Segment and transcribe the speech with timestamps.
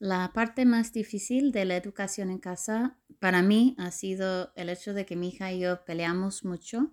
[0.00, 4.94] La parte más difícil de la educación en casa para mí ha sido el hecho
[4.94, 6.90] de que mi hija y yo peleamos mucho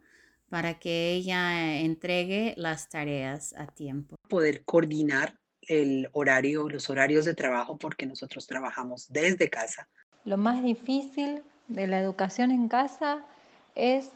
[0.50, 4.18] para que ella entregue las tareas a tiempo.
[4.28, 9.88] Poder coordinar el horario, los horarios de trabajo, porque nosotros trabajamos desde casa.
[10.26, 13.26] Lo más difícil de la educación en casa
[13.74, 14.12] es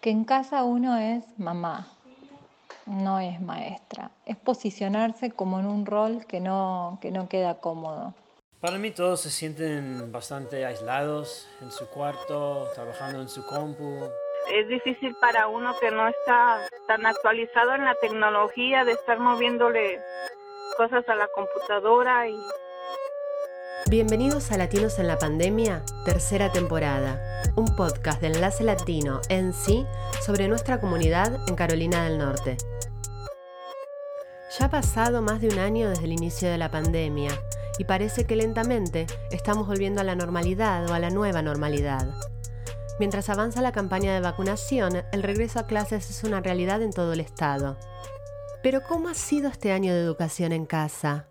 [0.00, 1.97] que en casa uno es mamá,
[2.88, 4.10] no es maestra.
[4.26, 8.14] Es posicionarse como en un rol que no, que no queda cómodo.
[8.60, 14.08] Para mí todos se sienten bastante aislados en su cuarto, trabajando en su compu.
[14.52, 20.00] Es difícil para uno que no está tan actualizado en la tecnología de estar moviéndole
[20.76, 22.36] cosas a la computadora y
[23.90, 29.86] Bienvenidos a Latinos en la Pandemia, tercera temporada, un podcast de Enlace Latino en sí
[30.20, 32.58] sobre nuestra comunidad en Carolina del Norte.
[34.56, 37.32] Ya ha pasado más de un año desde el inicio de la pandemia
[37.78, 42.14] y parece que lentamente estamos volviendo a la normalidad o a la nueva normalidad.
[42.98, 47.12] Mientras avanza la campaña de vacunación, el regreso a clases es una realidad en todo
[47.12, 47.76] el estado.
[48.62, 51.28] Pero ¿cómo ha sido este año de educación en casa?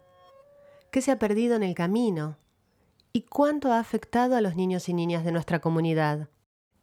[0.91, 2.37] ¿Qué se ha perdido en el camino?
[3.13, 6.29] ¿Y cuánto ha afectado a los niños y niñas de nuestra comunidad?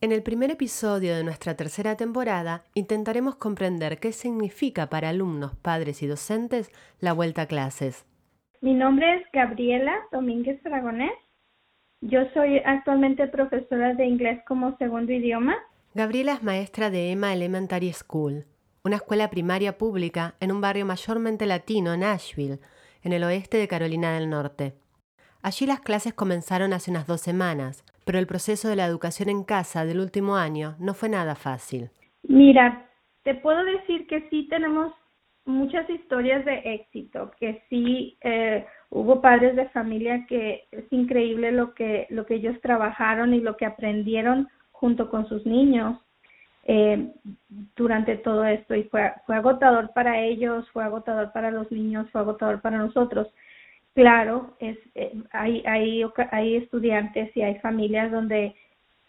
[0.05, 6.03] En el primer episodio de nuestra tercera temporada intentaremos comprender qué significa para alumnos, padres
[6.03, 8.05] y docentes la vuelta a clases.
[8.61, 11.15] Mi nombre es Gabriela Domínguez Aragonés.
[12.03, 15.57] Yo soy actualmente profesora de inglés como segundo idioma.
[15.95, 18.45] Gabriela es maestra de Emma Elementary School,
[18.85, 22.59] una escuela primaria pública en un barrio mayormente latino, Nashville,
[23.03, 24.75] en el oeste de Carolina del Norte.
[25.41, 29.45] Allí las clases comenzaron hace unas dos semanas, pero el proceso de la educación en
[29.45, 31.91] casa del último año no fue nada fácil.
[32.23, 32.87] Mira,
[33.23, 34.93] te puedo decir que sí tenemos
[35.47, 41.75] muchas historias de éxito, que sí eh, hubo padres de familia que es increíble lo
[41.75, 45.99] que, lo que ellos trabajaron y lo que aprendieron junto con sus niños
[46.67, 47.13] eh,
[47.77, 52.23] durante todo esto y fue, fue agotador para ellos, fue agotador para los niños, fue
[52.23, 53.29] agotador para nosotros.
[53.95, 58.55] Claro, es, eh, hay, hay, hay estudiantes y hay familias donde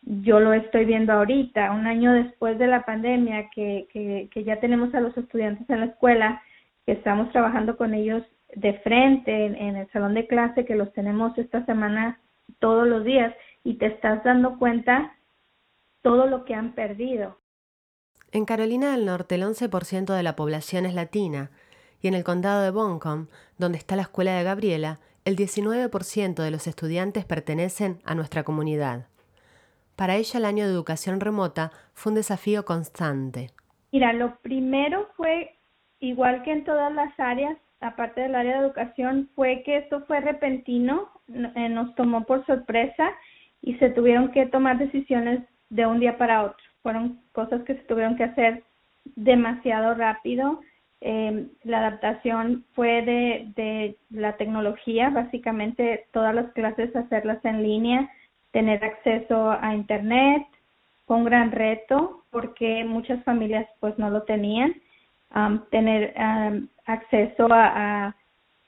[0.04, 3.88] yo lo estoy viendo ahorita, un año después de la pandemia, que,
[4.32, 6.42] que, ya tenemos a los estudiantes en la escuela,
[6.86, 8.22] que estamos trabajando con ellos
[8.56, 12.20] de frente en, en el salón de clase, que los tenemos esta semana
[12.60, 15.16] todos los días, y te estás dando cuenta
[16.04, 17.40] todo lo que han perdido.
[18.32, 21.50] En Carolina del Norte el 11% de la población es latina
[22.06, 26.52] y en el condado de Buncombe, donde está la escuela de Gabriela, el 19% de
[26.52, 29.08] los estudiantes pertenecen a nuestra comunidad.
[29.96, 33.50] Para ella el año de educación remota fue un desafío constante.
[33.92, 35.56] Mira, lo primero fue,
[36.00, 40.20] igual que en todas las áreas, aparte del área de educación, fue que esto fue
[40.20, 43.10] repentino, eh, nos tomó por sorpresa
[43.64, 45.40] y se tuvieron que tomar decisiones
[45.72, 46.64] de un día para otro.
[46.84, 48.64] Fueron cosas que se tuvieron que hacer
[49.16, 50.60] demasiado rápido
[51.02, 58.10] eh, la adaptación fue de, de la tecnología, básicamente todas las clases hacerlas en línea,
[58.52, 60.48] tener acceso a Internet,
[61.06, 64.76] fue un gran reto porque muchas familias pues no lo tenían,
[65.70, 66.14] tener
[66.86, 68.16] acceso a,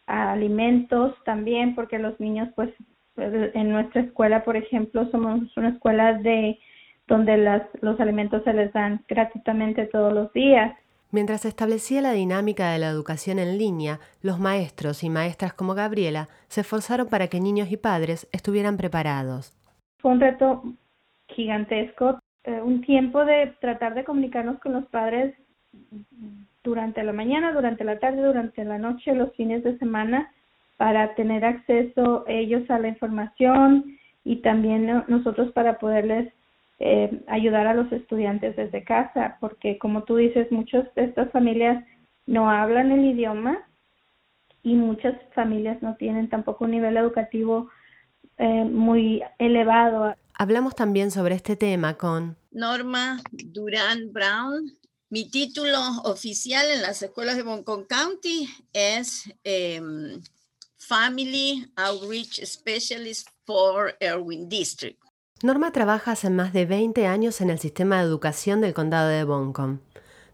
[0.07, 2.69] a, alimentos también porque los niños pues
[3.15, 6.59] en nuestra escuela por ejemplo somos una escuela de
[7.07, 10.75] donde las, los alimentos se les dan gratuitamente todos los días
[11.11, 15.73] Mientras se establecía la dinámica de la educación en línea, los maestros y maestras como
[15.73, 19.53] Gabriela se esforzaron para que niños y padres estuvieran preparados.
[19.99, 20.63] Fue un reto
[21.29, 25.33] gigantesco, eh, un tiempo de tratar de comunicarnos con los padres
[26.63, 30.31] durante la mañana, durante la tarde, durante la noche, los fines de semana,
[30.75, 36.33] para tener acceso ellos a la información y también nosotros para poderles
[36.79, 41.83] eh, ayudar a los estudiantes desde casa, porque como tú dices, muchas de estas familias
[42.25, 43.67] no hablan el idioma
[44.61, 47.69] y muchas familias no tienen tampoco un nivel educativo
[48.37, 50.13] eh, muy elevado.
[50.37, 54.71] Hablamos también sobre este tema con Norma Durán Brown.
[55.09, 60.21] Mi título oficial en las escuelas de Boncon County es em,
[60.77, 64.99] Family Outreach Specialist for Erwin District.
[65.43, 69.23] Norma trabaja hace más de 20 años en el sistema de educación del condado de
[69.23, 69.81] Boncom.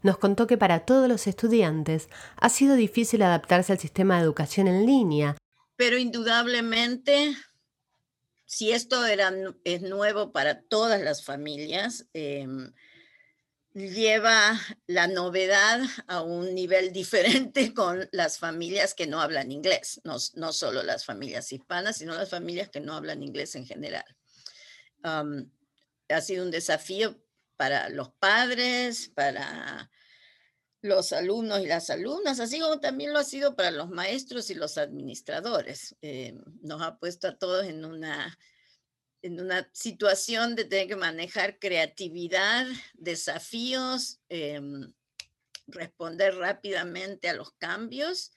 [0.02, 4.66] Nos contó que para todos los estudiantes ha sido difícil adaptarse al sistema de educación
[4.66, 5.36] en línea.
[5.76, 7.36] Pero indudablemente,
[8.46, 12.72] si esto es nuevo para todas las familias, em,
[13.74, 20.52] lleva la novedad a un nivel diferente con las familias que no hablan inglés, no
[20.52, 24.04] solo las familias hispanas, sino las familias que no hablan inglés en general.
[25.04, 27.20] Ha sido un desafío
[27.56, 29.90] para los padres, para
[30.82, 34.54] los alumnos y las alumnas, así como también lo ha sido para los maestros y
[34.54, 35.96] los administradores.
[36.02, 38.36] Eh, nos ha puesto a todos en una
[39.24, 44.92] en una situación de tener que manejar creatividad, desafíos, em,
[45.66, 48.32] responder rápidamente a los cambios,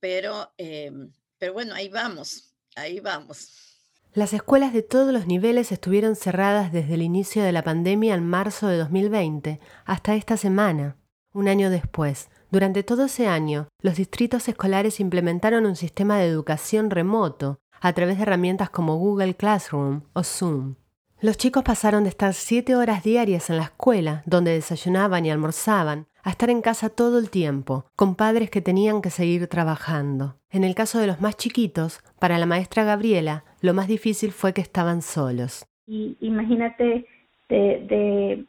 [0.00, 3.71] pero, em, pero bueno, ahí vamos, ahí vamos.
[4.14, 8.28] Las escuelas de todos los niveles estuvieron cerradas desde el inicio de la pandemia en
[8.28, 10.98] marzo de 2020 hasta esta semana,
[11.32, 12.28] un año después.
[12.50, 18.18] Durante todo ese año, los distritos escolares implementaron un sistema de educación remoto a través
[18.18, 20.74] de herramientas como Google Classroom o Zoom.
[21.18, 26.06] Los chicos pasaron de estar siete horas diarias en la escuela, donde desayunaban y almorzaban,
[26.22, 30.36] a estar en casa todo el tiempo, con padres que tenían que seguir trabajando.
[30.50, 34.52] En el caso de los más chiquitos, para la maestra Gabriela, lo más difícil fue
[34.52, 35.66] que estaban solos.
[35.86, 37.06] Y imagínate
[37.48, 38.44] de,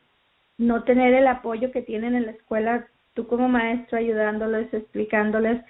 [0.57, 5.61] no tener el apoyo que tienen en la escuela, tú como maestro ayudándoles, explicándoles,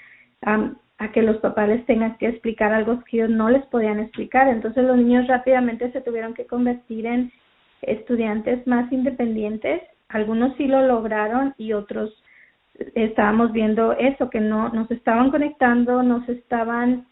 [0.42, 4.48] a que los papás les tengan que explicar algo que ellos no les podían explicar.
[4.48, 7.32] Entonces los niños rápidamente se tuvieron que convertir en
[7.82, 9.82] estudiantes más independientes.
[10.10, 12.14] Algunos sí lo lograron y otros
[12.96, 17.06] estábamos viendo eso, que no nos estaban conectando, nos estaban,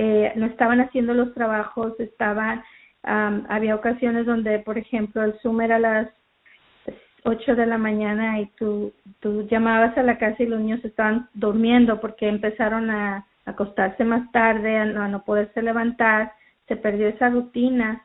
[0.00, 2.62] eh, no estaban haciendo los trabajos, estaban,
[3.02, 6.08] había ocasiones donde, por ejemplo, el Zoom era a las
[7.24, 11.28] 8 de la mañana y tú, tú llamabas a la casa y los niños estaban
[11.34, 16.30] durmiendo porque empezaron a acostarse más tarde, a no, a no poderse levantar,
[16.68, 18.04] se perdió esa rutina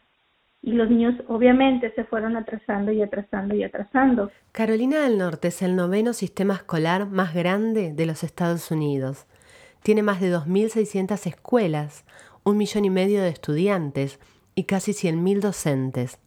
[0.63, 4.31] y los niños obviamente se fueron atrasando y atrasando y atrasando.
[4.51, 9.27] Carolina del Norte es el noveno sistema escolar más grande de los Estados Unidos.
[9.83, 12.05] Tiene más de 2.600 escuelas,
[12.43, 14.17] un millón y medio de estudiantes
[14.55, 16.19] y casi 100.000 docentes.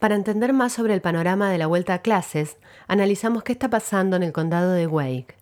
[0.00, 2.58] Para entender más sobre el panorama de la vuelta a clases,
[2.88, 5.36] analizamos qué está pasando en el condado de Wake.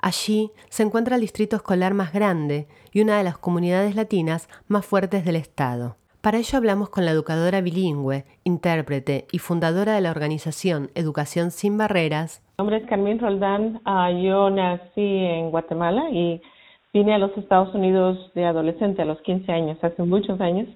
[0.00, 4.86] Allí se encuentra el distrito escolar más grande y una de las comunidades latinas más
[4.86, 5.96] fuertes del estado.
[6.20, 11.76] Para ello hablamos con la educadora bilingüe, intérprete y fundadora de la organización Educación sin
[11.76, 12.40] Barreras.
[12.56, 13.80] Mi nombre es Carmen Roldán.
[13.84, 16.40] Ah, yo nací en Guatemala y
[16.94, 20.68] vine a los Estados Unidos de adolescente a los 15 años, hace muchos años.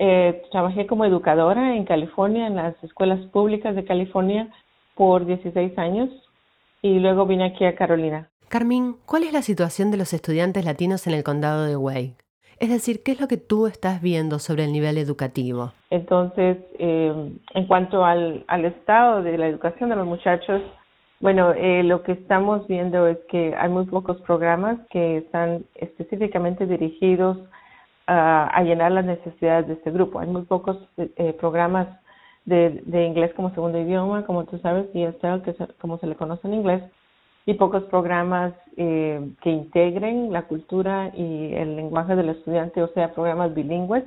[0.00, 4.48] Eh, trabajé como educadora en California, en las escuelas públicas de California
[4.96, 6.10] por 16 años
[6.82, 8.28] y luego vine aquí a Carolina.
[8.48, 12.16] Carmín, ¿cuál es la situación de los estudiantes latinos en el condado de Wake?
[12.58, 15.72] Es decir, ¿qué es lo que tú estás viendo sobre el nivel educativo?
[15.90, 20.60] Entonces, eh, en cuanto al, al, estado de la educación de los muchachos,
[21.22, 26.66] bueno, eh, lo que estamos viendo es que hay muy pocos programas que están específicamente
[26.66, 27.38] dirigidos
[28.06, 30.18] a llenar las necesidades de este grupo.
[30.18, 31.88] Hay muy pocos eh, eh, programas
[32.44, 36.48] de, de, inglés como segundo idioma, como tú sabes, y que como se le conoce
[36.48, 36.82] en inglés,
[37.46, 43.14] y pocos programas eh, que integren la cultura y el lenguaje del estudiante, o sea,
[43.14, 44.04] programas bilingües,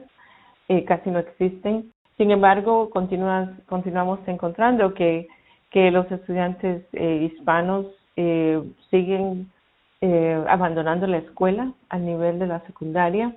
[0.85, 1.93] casi no existen.
[2.17, 5.27] Sin embargo, continuas, continuamos encontrando que,
[5.75, 7.87] que los estudiantes hispanos
[8.89, 9.51] siguen
[10.47, 13.35] abandonando la escuela al nivel de la secundaria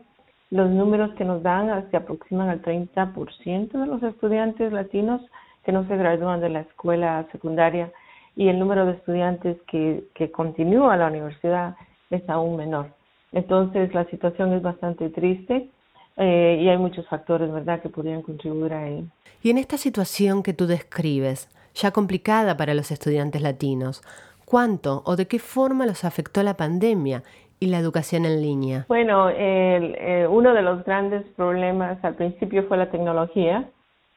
[0.50, 5.20] los números que nos dan se aproximan al 30% de los estudiantes latinos
[5.64, 7.92] que no se gradúan de la escuela secundaria
[8.34, 11.76] y el número de estudiantes que, que continúa la universidad
[12.10, 12.88] es aún menor.
[13.32, 15.68] Entonces la situación es bastante triste
[16.16, 19.04] eh, y hay muchos factores, ¿verdad?, que podrían contribuir a ello.
[19.42, 24.02] Y en esta situación que tú describes, ya complicada para los estudiantes latinos,
[24.44, 27.22] ¿cuánto o de qué forma los afectó la pandemia
[27.60, 28.84] y la educación en línea?
[28.88, 33.68] Bueno, eh, uno de los grandes problemas al principio fue la tecnología.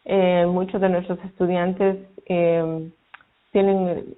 [0.05, 2.89] Eh, muchos de nuestros estudiantes eh,
[3.51, 4.15] tienen,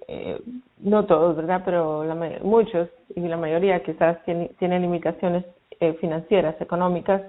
[0.79, 1.63] no todos, ¿verdad?
[1.65, 2.05] Pero
[2.43, 5.43] muchos y la mayoría quizás tienen limitaciones
[5.99, 7.21] financieras, económicas.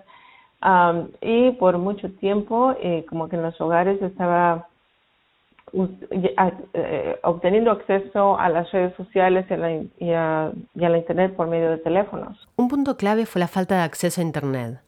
[1.20, 2.76] y por mucho tiempo,
[3.08, 4.73] como que en los hogares estaba eh,
[7.22, 11.70] obteniendo acceso a las redes sociales y a, la, y, a, la Internet por medio
[11.70, 12.36] de teléfonos.
[12.56, 14.80] Un punto clave fue la falta de acceso a Internet.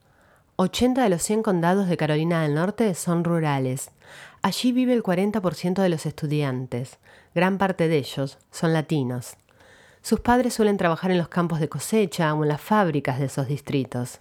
[0.57, 3.91] 80 de los 100 condados de Carolina del Norte son rurales.
[4.43, 6.99] Allí vive el 40% de los estudiantes.
[7.35, 9.37] Gran parte de ellos son latinos.
[10.01, 13.49] Sus padres suelen trabajar en los campos de cosecha o en las fábricas de esos
[13.49, 14.21] distritos.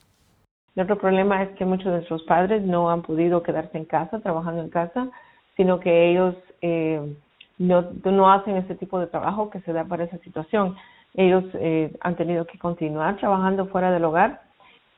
[0.76, 4.20] El otro problema es que muchos de nuestros padres no han podido quedarse en casa,
[4.20, 5.10] trabajando en casa,
[5.56, 6.36] sino que ellos
[6.68, 7.16] eh,
[7.60, 10.76] no, no hacen ese tipo de trabajo que se da para esa situación.
[11.14, 14.42] Ellos eh, han tenido que continuar trabajando fuera del hogar,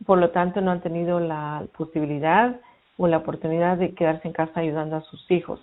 [0.06, 2.56] por lo tanto no han tenido la posibilidad
[2.98, 5.60] o la oportunidad de quedarse en casa ayudando a sus hijos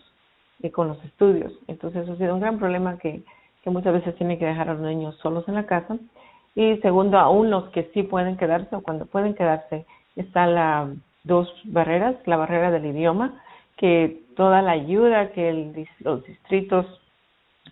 [0.60, 1.52] y con los estudios.
[1.68, 3.22] Entonces eso ha sido un gran problema que,
[3.62, 5.96] que muchas veces tienen que dejar a los niños solos en la casa.
[6.54, 10.90] Y segundo, aún los que sí pueden quedarse o cuando pueden quedarse, están las
[11.24, 13.42] dos barreras, la barrera del idioma,
[13.84, 16.86] que toda la ayuda que los distritos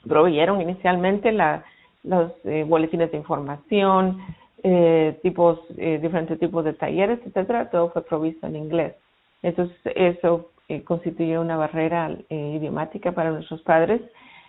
[0.06, 1.64] proveyeron inicialmente, la,
[2.04, 4.20] los eh, boletines de información,
[4.62, 8.94] eh, tipos, eh, diferentes tipos de talleres, etcétera, todo fue provisto en inglés.
[9.42, 14.02] Entonces, eso eh, constituye una barrera idiomática para nuestros padres.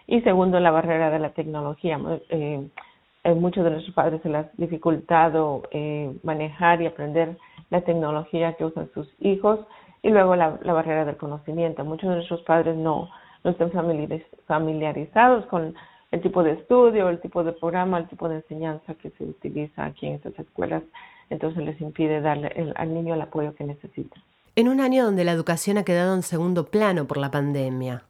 [0.06, 1.98] Y segundo, la barrera de la tecnología.
[1.98, 5.64] Muchos de nuestros padres se les ha dificultado
[6.24, 7.38] manejar y aprender
[7.70, 9.62] la tecnología que usan sus hijos.
[10.04, 11.84] Y luego la, la barrera del conocimiento.
[11.84, 13.10] Muchos de nuestros padres no,
[13.44, 13.72] no están
[14.46, 15.74] familiarizados con
[16.12, 19.84] el tipo de estudio, el tipo de programa, el tipo de enseñanza que se utiliza
[19.84, 20.84] aquí en estas escuelas.
[21.32, 24.22] Entonces les impide darle el, al niño el apoyo que necesita.
[24.56, 28.04] En un año donde la educación ha quedado en segundo plano por la pandemia,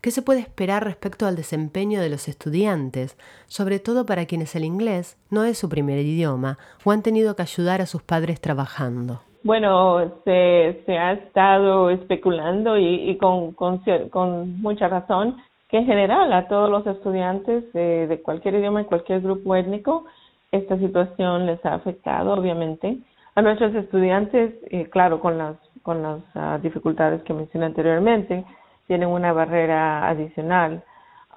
[0.00, 3.16] ¿qué se puede esperar respecto al desempeño de los estudiantes,
[3.48, 7.42] sobre todo para quienes el inglés no es su primer idioma o han tenido que
[7.42, 9.22] ayudar a sus padres trabajando?
[9.42, 15.36] Bueno, se, se ha estado especulando y, y con, con, con, mucha razón
[15.68, 20.04] que en general a todos los estudiantes de, cualquier idioma y cualquier grupo étnico
[20.52, 22.98] esta situación les ha afectado, obviamente.
[23.34, 28.44] A nuestros estudiantes, eh, claro, con las con las uh, dificultades que mencioné anteriormente,
[28.86, 30.82] tienen una barrera adicional.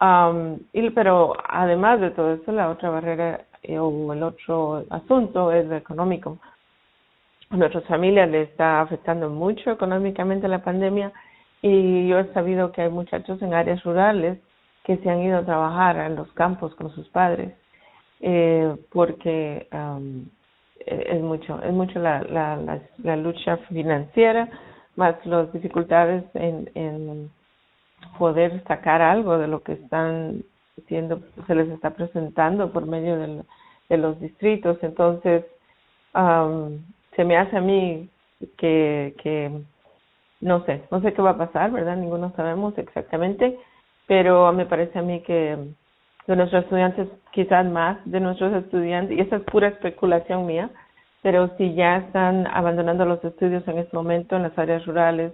[0.02, 5.52] Um, y, pero además de todo eso, la otra barrera eh, o el otro asunto
[5.52, 6.40] es económico.
[7.54, 11.12] A nuestras familias les está afectando mucho económicamente la pandemia
[11.62, 14.40] y yo he sabido que hay muchachos en áreas rurales
[14.84, 17.54] que se han ido a trabajar en los campos con sus padres
[18.22, 20.26] eh, porque um,
[20.84, 24.50] es mucho, es mucho la, la, la, la, lucha financiera,
[24.96, 27.30] más las dificultades en, en
[28.18, 30.42] poder sacar algo de lo que están
[30.88, 34.80] siendo, se les está presentando por medio de, los distritos.
[34.82, 35.46] Entonces,
[36.16, 36.80] um,
[37.16, 38.10] se me hace a mí
[38.58, 39.52] que,
[40.42, 41.98] no sé, no sé qué va a pasar, ¿verdad?
[41.98, 43.58] Ninguno sabemos exactamente,
[44.08, 45.58] pero me parece a mí que
[46.28, 50.70] de nuestros estudiantes, quizás más de nuestros estudiantes, y esa es pura especulación mía,
[51.22, 55.34] pero si ya están abandonando los estudios en este momento en las áreas rurales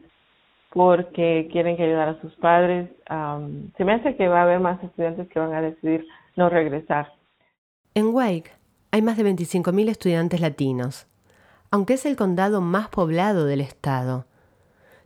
[0.72, 4.60] porque quieren que ayudar a sus padres, um, se me hace que va a haber
[4.60, 6.06] más estudiantes que van a decidir
[6.36, 7.12] no regresar.
[7.96, 8.52] En Wake
[8.92, 11.08] hay más de 25.000 estudiantes latinos,
[11.72, 14.26] aunque es el condado más poblado del estado.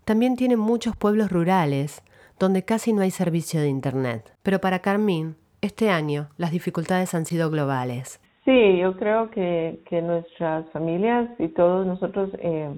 [0.06, 2.04] También tiene muchos pueblos rurales
[2.40, 4.34] donde casi no hay servicio de Internet.
[4.44, 8.20] Pero para Carmín, este año las dificultades han sido globales.
[8.46, 12.70] Sí, yo creo que, que nuestras familias y todos nosotros eh,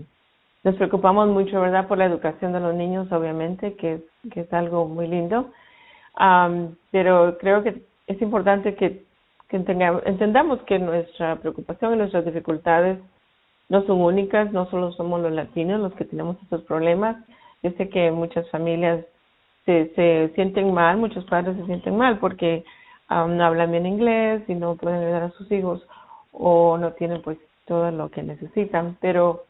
[0.64, 4.02] nos preocupamos mucho, ¿verdad?, por la educación de los niños, obviamente, que es,
[4.32, 5.52] que es algo muy lindo.
[6.20, 9.04] Um, pero creo que es importante que,
[9.50, 13.00] que entendamos que nuestra preocupación y nuestras dificultades
[13.70, 17.18] no son únicas, no solo somos los latinos los que tenemos estos problemas.
[17.64, 19.04] Yo sé que muchas familias
[19.66, 22.64] se, se sienten mal, muchos padres se sienten mal porque
[23.10, 25.82] um, no hablan bien inglés y no pueden ayudar a sus hijos
[26.32, 28.98] o no tienen pues todo lo que necesitan.
[29.02, 29.46] Pero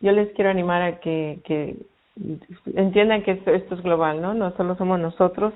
[0.00, 1.76] yo les quiero animar a que, que
[2.74, 4.32] entiendan que esto, esto es global, ¿no?
[4.32, 5.52] No solo somos nosotros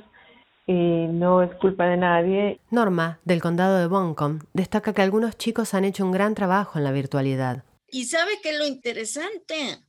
[0.66, 2.61] y no es culpa de nadie.
[2.71, 6.85] Norma, del condado de Buncombe, destaca que algunos chicos han hecho un gran trabajo en
[6.85, 7.62] la virtualidad.
[7.90, 9.85] Y sabe que lo interesante,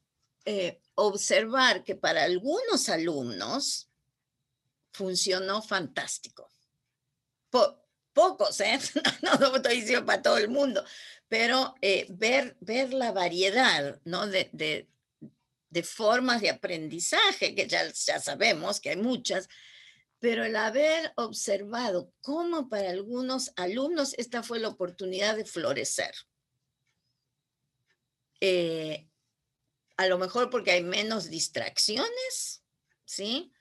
[0.45, 3.89] eh, observar que para algunos alumnos
[4.93, 6.49] funcionó fantástico.
[7.49, 7.79] Po
[8.13, 8.79] pocos, ¿eh?
[9.21, 10.83] No, no, estoy diciendo para todo el mundo,
[11.27, 14.27] pero eh, ver, ver la variedad, ¿no?
[14.27, 14.89] De, de,
[15.69, 19.47] de, formas de aprendizaje, que ya, ya sabemos que hay muchas,
[20.19, 26.13] pero el haber observado cómo para algunos alumnos esta fue la oportunidad de florecer.
[28.41, 29.07] Eh,
[29.97, 32.63] a lo mejor porque hay menos distracciones,
[33.05, 33.51] ¿sí?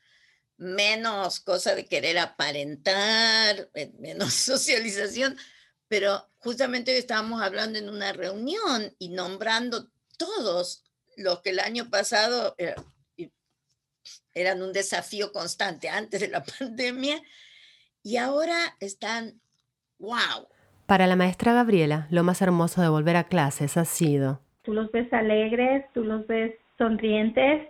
[0.59, 5.39] menos cosa de querer aparentar, eh, menos socialización,
[5.87, 10.85] pero justamente hoy estábamos hablando en una reunión y nombrando todos
[11.17, 12.55] los que el año pasado
[14.35, 17.23] eran un desafío constante antes de la pandemia
[18.03, 19.41] y ahora están,
[19.99, 20.49] wow.
[20.87, 24.43] Para la maestra Gabriela, lo más hermoso de volver a clases ha sido.
[24.69, 27.67] Tú los ves alegres, tú los ves sonrientes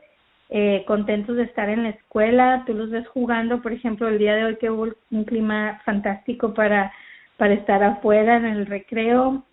[0.50, 4.34] eh, contentos de estar en la escuela, tú los ves jugando, por ejemplo, el día
[4.34, 6.92] de hoy que hubo un clima fantástico para,
[7.36, 9.44] para estar afuera en el recreo,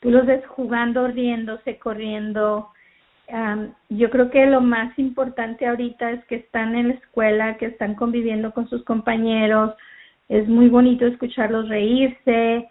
[0.00, 2.70] tú los ves jugando, riéndose, corriendo.
[3.88, 7.94] yo creo que lo más importante ahorita es que están en la escuela, que están
[7.94, 9.76] conviviendo con sus compañeros,
[10.28, 12.68] es muy bonito escucharlos reírse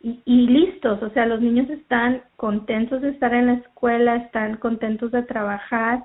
[0.00, 4.56] y, y listos, o sea, los niños están contentos de estar en la escuela, están
[4.56, 6.04] contentos de trabajar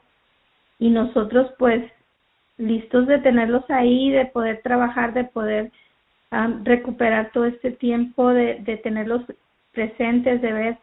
[0.79, 1.83] y nosotros pues
[2.57, 5.71] listos de tenerlos ahí, de poder trabajar, de poder
[6.63, 9.21] recuperar todo este tiempo, de, de tenerlos
[9.71, 10.77] presentes, de ver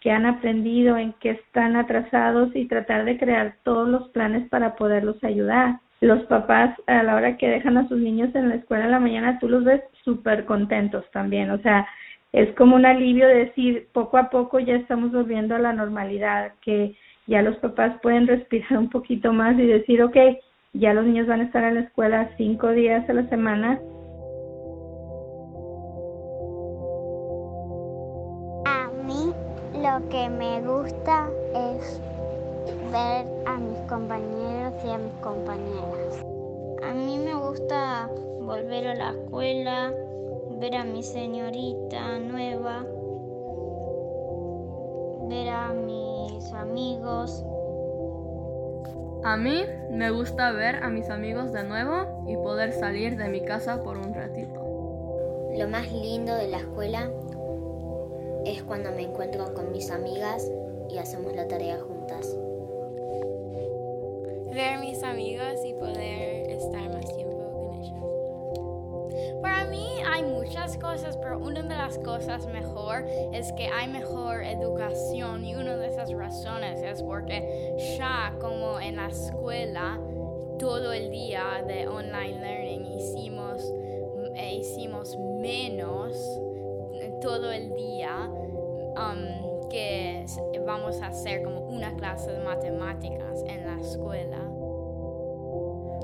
[0.00, 4.76] qué han aprendido, en qué están atrasados y tratar de crear todos los planes para
[4.76, 5.78] poderlos ayudar.
[6.00, 9.00] Los papás a la hora que dejan a sus niños en la escuela en la
[9.00, 11.86] mañana, tú los ves súper contentos también, o sea,
[12.32, 16.52] es como un alivio de decir, poco a poco ya estamos volviendo a la normalidad,
[16.62, 16.94] que
[17.26, 20.16] ya los papás pueden respirar un poquito más y decir, ok,
[20.72, 23.80] ya los niños van a estar en la escuela cinco días a la semana.
[28.66, 29.32] A mí
[29.82, 31.28] lo que me gusta
[31.76, 32.00] es
[32.92, 36.24] ver a mis compañeros y a mis compañeras.
[36.84, 38.08] A mí me gusta
[38.40, 39.92] volver a la escuela,
[40.60, 42.84] ver a mi señorita nueva,
[45.26, 47.42] ver a mis amigos.
[49.24, 53.40] A mí me gusta ver a mis amigos de nuevo y poder salir de mi
[53.40, 55.48] casa por un ratito.
[55.56, 57.10] Lo más lindo de la escuela
[58.44, 60.46] es cuando me encuentro con mis amigas
[60.90, 62.36] y hacemos la tarea juntas.
[64.52, 67.19] Ver a mis amigos y poder estar más tiempo
[70.50, 75.76] muchas cosas, pero una de las cosas mejor es que hay mejor educación y una
[75.76, 80.00] de esas razones es porque ya como en la escuela
[80.58, 83.62] todo el día de online learning hicimos,
[84.34, 86.18] eh, hicimos menos
[87.22, 90.26] todo el día um, que
[90.66, 94.38] vamos a hacer como una clase de matemáticas en la escuela.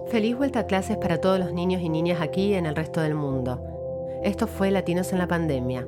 [0.07, 3.01] Feliz vuelta a clases para todos los niños y niñas aquí y en el resto
[3.01, 3.66] del mundo.
[4.27, 5.87] Esto fue Latinos en la Pandemia.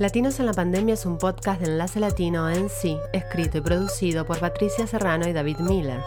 [0.00, 4.26] Latinos en la Pandemia es un podcast de Enlace Latino en sí, escrito y producido
[4.26, 6.00] por Patricia Serrano y David Miller.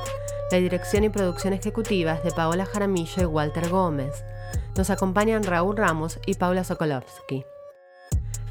[0.51, 4.25] La dirección y producción ejecutiva es de Paola Jaramillo y Walter Gómez.
[4.75, 7.45] Nos acompañan Raúl Ramos y Paula Sokolovsky.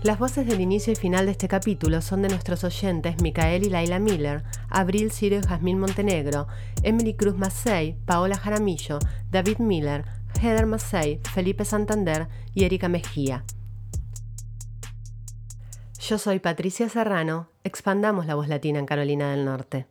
[0.02, 3.68] Las voces del inicio y final de este capítulo son de nuestros oyentes Micael y
[3.68, 6.46] Laila Miller, Abril Ciro y Jazmín Montenegro,
[6.82, 8.98] Emily Cruz Massey, Paola Jaramillo,
[9.30, 10.06] David Miller,
[10.40, 13.44] Heather Massey, Felipe Santander y Erika Mejía.
[15.98, 19.86] Yo soy Patricia Serrano, expandamos la voz latina en Carolina del Norte.